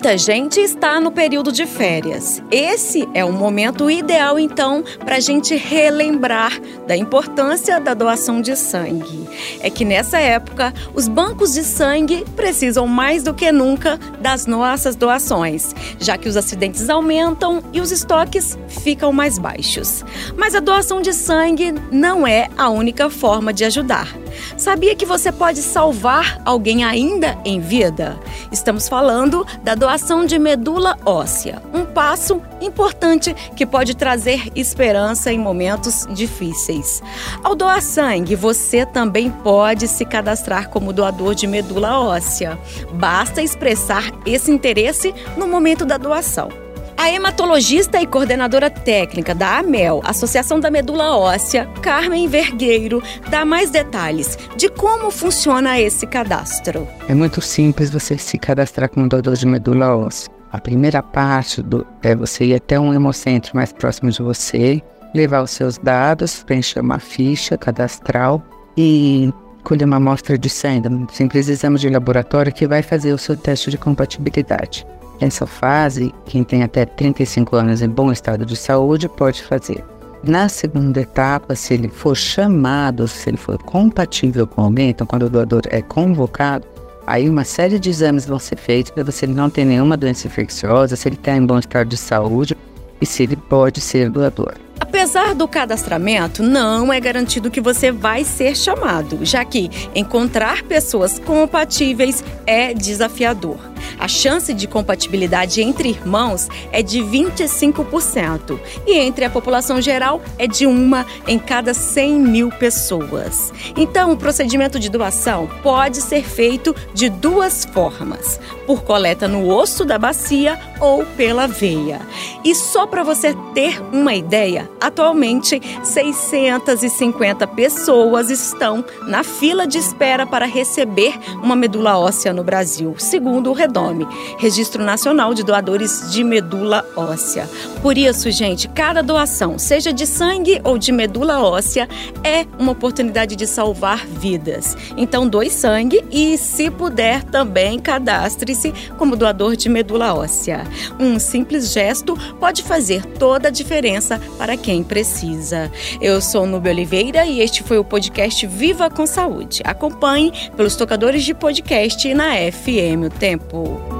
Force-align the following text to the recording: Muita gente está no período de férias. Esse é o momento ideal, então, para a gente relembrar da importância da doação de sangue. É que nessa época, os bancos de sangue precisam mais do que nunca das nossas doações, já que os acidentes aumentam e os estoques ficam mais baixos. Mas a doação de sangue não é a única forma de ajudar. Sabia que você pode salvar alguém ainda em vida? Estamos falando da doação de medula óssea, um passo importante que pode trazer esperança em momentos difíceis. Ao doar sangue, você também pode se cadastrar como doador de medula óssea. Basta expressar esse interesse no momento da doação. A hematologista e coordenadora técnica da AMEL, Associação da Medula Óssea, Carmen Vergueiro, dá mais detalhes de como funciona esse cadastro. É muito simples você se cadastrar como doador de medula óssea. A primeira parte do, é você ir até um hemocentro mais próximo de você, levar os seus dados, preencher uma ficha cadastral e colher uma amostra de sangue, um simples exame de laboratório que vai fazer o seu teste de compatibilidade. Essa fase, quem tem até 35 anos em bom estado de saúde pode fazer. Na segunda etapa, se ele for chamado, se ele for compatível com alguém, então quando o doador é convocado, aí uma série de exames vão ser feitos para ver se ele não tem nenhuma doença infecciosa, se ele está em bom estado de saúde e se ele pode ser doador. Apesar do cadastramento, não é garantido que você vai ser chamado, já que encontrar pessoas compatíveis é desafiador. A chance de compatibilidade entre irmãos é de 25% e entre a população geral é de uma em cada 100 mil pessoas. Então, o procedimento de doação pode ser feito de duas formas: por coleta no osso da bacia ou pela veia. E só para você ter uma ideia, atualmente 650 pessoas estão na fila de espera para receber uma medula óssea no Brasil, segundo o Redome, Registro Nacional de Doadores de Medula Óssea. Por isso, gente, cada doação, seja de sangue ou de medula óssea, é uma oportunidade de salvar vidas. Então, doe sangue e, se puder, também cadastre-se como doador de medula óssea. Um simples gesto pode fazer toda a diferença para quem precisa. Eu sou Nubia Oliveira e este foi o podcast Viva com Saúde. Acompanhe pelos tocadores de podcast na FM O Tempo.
Muita 0.00 0.16
gente 0.16 0.58
está 0.58 0.98
no 0.98 1.12
período 1.12 1.52
de 1.52 1.66
férias. 1.66 2.42
Esse 2.50 3.06
é 3.12 3.22
o 3.22 3.30
momento 3.30 3.90
ideal, 3.90 4.38
então, 4.38 4.82
para 5.04 5.16
a 5.16 5.20
gente 5.20 5.54
relembrar 5.54 6.58
da 6.86 6.96
importância 6.96 7.78
da 7.78 7.92
doação 7.92 8.40
de 8.40 8.56
sangue. 8.56 9.28
É 9.60 9.68
que 9.68 9.84
nessa 9.84 10.18
época, 10.18 10.72
os 10.94 11.06
bancos 11.06 11.52
de 11.52 11.62
sangue 11.62 12.24
precisam 12.34 12.86
mais 12.86 13.22
do 13.22 13.34
que 13.34 13.52
nunca 13.52 13.98
das 14.22 14.46
nossas 14.46 14.96
doações, 14.96 15.74
já 15.98 16.16
que 16.16 16.30
os 16.30 16.36
acidentes 16.38 16.88
aumentam 16.88 17.62
e 17.70 17.78
os 17.78 17.92
estoques 17.92 18.56
ficam 18.68 19.12
mais 19.12 19.38
baixos. 19.38 20.02
Mas 20.34 20.54
a 20.54 20.60
doação 20.60 21.02
de 21.02 21.12
sangue 21.12 21.74
não 21.92 22.26
é 22.26 22.48
a 22.56 22.70
única 22.70 23.10
forma 23.10 23.52
de 23.52 23.66
ajudar. 23.66 24.08
Sabia 24.56 24.96
que 24.96 25.04
você 25.04 25.30
pode 25.30 25.60
salvar 25.60 26.40
alguém 26.46 26.84
ainda 26.84 27.36
em 27.44 27.60
vida? 27.60 28.18
Estamos 28.50 28.88
falando 28.88 29.44
da 29.62 29.74
doação 29.74 29.89
de 30.26 30.38
medula 30.38 30.96
óssea, 31.04 31.60
um 31.74 31.84
passo 31.84 32.40
importante 32.60 33.34
que 33.56 33.66
pode 33.66 33.96
trazer 33.96 34.48
esperança 34.54 35.32
em 35.32 35.38
momentos 35.38 36.06
difíceis. 36.12 37.02
Ao 37.42 37.56
doar 37.56 37.82
sangue, 37.82 38.36
você 38.36 38.86
também 38.86 39.30
pode 39.30 39.88
se 39.88 40.04
cadastrar 40.04 40.68
como 40.68 40.92
doador 40.92 41.34
de 41.34 41.46
medula 41.46 41.98
óssea. 41.98 42.56
Basta 42.92 43.42
expressar 43.42 44.12
esse 44.24 44.50
interesse 44.50 45.12
no 45.36 45.48
momento 45.48 45.84
da 45.84 45.96
doação. 45.96 46.59
A 47.00 47.08
hematologista 47.08 47.98
e 47.98 48.06
coordenadora 48.06 48.68
técnica 48.68 49.34
da 49.34 49.56
AMEL, 49.56 50.02
Associação 50.04 50.60
da 50.60 50.70
Medula 50.70 51.16
Óssea, 51.16 51.66
Carmen 51.80 52.28
Vergueiro, 52.28 53.02
dá 53.30 53.42
mais 53.42 53.70
detalhes 53.70 54.36
de 54.54 54.68
como 54.68 55.10
funciona 55.10 55.80
esse 55.80 56.06
cadastro. 56.06 56.86
É 57.08 57.14
muito 57.14 57.40
simples 57.40 57.88
você 57.88 58.18
se 58.18 58.36
cadastrar 58.36 58.90
como 58.90 59.08
doador 59.08 59.34
de 59.34 59.46
medula 59.46 59.96
óssea. 59.96 60.30
A 60.52 60.60
primeira 60.60 61.02
parte 61.02 61.62
do, 61.62 61.86
é 62.02 62.14
você 62.14 62.44
ir 62.44 62.54
até 62.54 62.78
um 62.78 62.92
hemocentro 62.92 63.56
mais 63.56 63.72
próximo 63.72 64.10
de 64.10 64.20
você, 64.20 64.82
levar 65.14 65.42
os 65.42 65.52
seus 65.52 65.78
dados, 65.78 66.42
preencher 66.42 66.80
uma 66.80 66.98
ficha 66.98 67.56
cadastral 67.56 68.42
e 68.76 69.32
colher 69.64 69.86
uma 69.86 69.96
amostra 69.96 70.36
de 70.36 70.50
sangue, 70.50 70.88
um 70.88 71.08
simples 71.08 71.48
exame 71.48 71.78
de 71.78 71.88
laboratório 71.88 72.52
que 72.52 72.66
vai 72.66 72.82
fazer 72.82 73.14
o 73.14 73.18
seu 73.18 73.38
teste 73.38 73.70
de 73.70 73.78
compatibilidade. 73.78 74.86
Essa 75.20 75.46
fase, 75.46 76.14
quem 76.24 76.42
tem 76.42 76.62
até 76.62 76.86
35 76.86 77.54
anos 77.54 77.82
em 77.82 77.88
bom 77.88 78.10
estado 78.10 78.46
de 78.46 78.56
saúde 78.56 79.06
pode 79.06 79.42
fazer. 79.42 79.84
Na 80.24 80.48
segunda 80.48 81.00
etapa, 81.00 81.54
se 81.54 81.74
ele 81.74 81.88
for 81.88 82.16
chamado, 82.16 83.06
se 83.06 83.28
ele 83.28 83.36
for 83.36 83.58
compatível 83.58 84.46
com 84.46 84.62
alguém, 84.62 84.90
então 84.90 85.06
quando 85.06 85.24
o 85.24 85.30
doador 85.30 85.62
é 85.68 85.82
convocado, 85.82 86.66
aí 87.06 87.28
uma 87.28 87.44
série 87.44 87.78
de 87.78 87.90
exames 87.90 88.26
vão 88.26 88.38
ser 88.38 88.56
feitos 88.56 88.90
para 88.90 89.02
ver 89.02 89.12
se 89.12 89.24
ele 89.26 89.34
não 89.34 89.50
tem 89.50 89.64
nenhuma 89.64 89.96
doença 89.96 90.26
infecciosa, 90.26 90.96
se 90.96 91.08
ele 91.08 91.16
está 91.16 91.36
em 91.36 91.44
bom 91.44 91.58
estado 91.58 91.88
de 91.88 91.96
saúde 91.96 92.56
e 93.00 93.06
se 93.06 93.22
ele 93.22 93.36
pode 93.36 93.80
ser 93.80 94.10
doador. 94.10 94.54
Apesar 94.80 95.34
do 95.34 95.46
cadastramento, 95.46 96.42
não 96.42 96.92
é 96.92 96.98
garantido 96.98 97.50
que 97.50 97.60
você 97.60 97.92
vai 97.92 98.24
ser 98.24 98.56
chamado, 98.56 99.24
já 99.24 99.44
que 99.44 99.70
encontrar 99.94 100.62
pessoas 100.62 101.18
compatíveis 101.18 102.24
é 102.46 102.72
desafiador. 102.72 103.70
A 103.98 104.08
chance 104.08 104.52
de 104.54 104.66
compatibilidade 104.66 105.60
entre 105.60 105.90
irmãos 105.90 106.48
é 106.72 106.82
de 106.82 107.00
25% 107.00 108.58
e 108.86 108.98
entre 108.98 109.24
a 109.24 109.30
população 109.30 109.80
geral 109.80 110.22
é 110.38 110.46
de 110.46 110.66
uma 110.66 111.06
em 111.26 111.38
cada 111.38 111.74
100 111.74 112.20
mil 112.20 112.50
pessoas. 112.50 113.52
Então, 113.76 114.12
o 114.12 114.16
procedimento 114.16 114.78
de 114.78 114.88
doação 114.88 115.48
pode 115.62 115.98
ser 115.98 116.24
feito 116.24 116.74
de 116.94 117.08
duas 117.08 117.64
formas: 117.64 118.40
por 118.66 118.82
coleta 118.82 119.28
no 119.28 119.48
osso 119.48 119.84
da 119.84 119.98
bacia 119.98 120.58
ou 120.80 121.04
pela 121.04 121.46
veia. 121.46 122.00
E 122.44 122.54
só 122.54 122.86
para 122.86 123.02
você 123.02 123.34
ter 123.54 123.82
uma 123.92 124.14
ideia, 124.14 124.69
atualmente 124.80 125.60
650 125.82 127.46
pessoas 127.48 128.30
estão 128.30 128.84
na 129.06 129.22
fila 129.22 129.66
de 129.66 129.78
espera 129.78 130.26
para 130.26 130.46
receber 130.46 131.18
uma 131.42 131.54
medula 131.54 131.98
óssea 131.98 132.32
no 132.32 132.42
Brasil, 132.42 132.94
segundo 132.98 133.50
o 133.50 133.52
Redome, 133.52 134.06
Registro 134.38 134.82
Nacional 134.82 135.34
de 135.34 135.42
Doadores 135.42 136.10
de 136.10 136.24
Medula 136.24 136.84
Óssea. 136.96 137.48
Por 137.82 137.96
isso, 137.96 138.30
gente, 138.30 138.68
cada 138.68 139.02
doação, 139.02 139.58
seja 139.58 139.92
de 139.92 140.06
sangue 140.06 140.60
ou 140.64 140.78
de 140.78 140.92
medula 140.92 141.42
óssea, 141.42 141.88
é 142.24 142.46
uma 142.58 142.72
oportunidade 142.72 143.36
de 143.36 143.46
salvar 143.46 144.06
vidas. 144.06 144.76
Então, 144.96 145.28
doe 145.28 145.50
sangue 145.50 146.04
e, 146.10 146.36
se 146.36 146.70
puder, 146.70 147.22
também 147.24 147.78
cadastre-se 147.78 148.72
como 148.98 149.16
doador 149.16 149.56
de 149.56 149.68
medula 149.68 150.14
óssea. 150.14 150.64
Um 150.98 151.18
simples 151.18 151.72
gesto 151.72 152.16
pode 152.38 152.62
fazer 152.62 153.04
toda 153.04 153.48
a 153.48 153.50
diferença 153.50 154.20
para 154.36 154.56
quem 154.60 154.84
precisa. 154.84 155.70
Eu 156.00 156.20
sou 156.20 156.46
Nubia 156.46 156.72
Oliveira 156.72 157.24
e 157.26 157.40
este 157.40 157.62
foi 157.62 157.78
o 157.78 157.84
podcast 157.84 158.46
Viva 158.46 158.88
com 158.90 159.06
Saúde. 159.06 159.60
Acompanhe 159.64 160.32
pelos 160.56 160.76
tocadores 160.76 161.24
de 161.24 161.34
podcast 161.34 162.12
na 162.14 162.34
FM 162.50 163.06
O 163.06 163.10
Tempo. 163.10 163.99